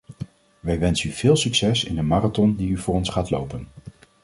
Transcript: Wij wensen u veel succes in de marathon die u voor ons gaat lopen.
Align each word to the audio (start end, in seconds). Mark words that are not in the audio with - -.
Wij 0.59 0.79
wensen 0.79 1.09
u 1.09 1.13
veel 1.13 1.35
succes 1.35 1.83
in 1.83 1.95
de 1.95 2.01
marathon 2.01 2.55
die 2.55 2.69
u 2.69 2.77
voor 2.77 2.93
ons 2.93 3.09
gaat 3.09 3.29
lopen. 3.29 3.67